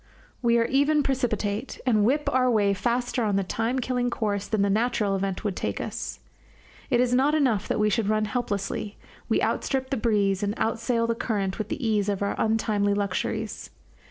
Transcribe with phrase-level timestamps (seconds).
[0.41, 4.63] We are even precipitate, and whip our way faster on the time killing course than
[4.63, 6.19] the natural event would take us.
[6.89, 8.97] It is not enough that we should run helplessly,
[9.29, 13.69] we outstrip the breeze and outsail the current with the ease of our untimely luxuries.